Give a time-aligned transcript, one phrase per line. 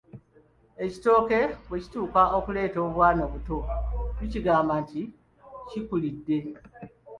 [0.83, 3.57] Ekitooke bwe kituuka okuleeta obwana obuto
[4.31, 5.01] tugamba nti
[5.69, 6.37] kikkulide.